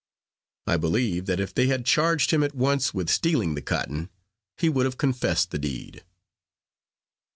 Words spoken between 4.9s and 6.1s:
confessed the deed.